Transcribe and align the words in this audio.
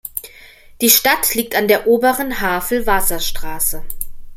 Die 0.81 0.89
Stadt 0.89 1.35
liegt 1.35 1.55
an 1.55 1.67
der 1.67 1.85
Oberen 1.85 2.41
Havel-Wasserstraße. 2.41 3.83